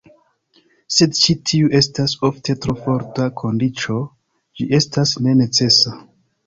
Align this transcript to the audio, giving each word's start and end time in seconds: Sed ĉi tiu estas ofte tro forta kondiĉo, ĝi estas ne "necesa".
Sed 0.99 1.19
ĉi 1.19 1.35
tiu 1.49 1.69
estas 1.81 2.17
ofte 2.31 2.57
tro 2.65 2.77
forta 2.87 3.29
kondiĉo, 3.43 4.01
ĝi 4.59 4.69
estas 4.81 5.19
ne 5.27 5.41
"necesa". 5.45 5.99